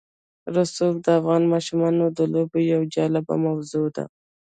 رسوب 0.55 0.93
د 1.05 1.07
افغان 1.19 1.43
ماشومانو 1.53 2.05
د 2.17 2.19
لوبو 2.33 2.57
یوه 2.71 2.85
جالبه 2.95 3.33
موضوع 3.45 3.85
ده. 3.95 4.05